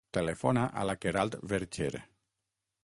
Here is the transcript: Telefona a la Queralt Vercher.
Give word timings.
Telefona 0.17 0.61
a 0.83 0.85
la 0.91 0.95
Queralt 1.03 1.37
Vercher. 1.53 1.93